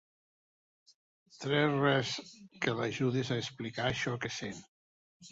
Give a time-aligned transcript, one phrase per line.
[1.41, 2.13] Tres res
[2.63, 4.65] que l'ajudés a explicar això que sent.